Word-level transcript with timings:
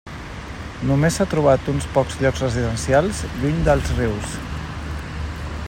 Només 0.91 1.19
s'ha 1.19 1.27
trobat 1.33 1.69
uns 1.73 1.85
pocs 1.97 2.15
llocs 2.23 2.43
residencials 2.45 3.21
lluny 3.43 3.61
dels 3.69 3.93
rius. 4.01 4.35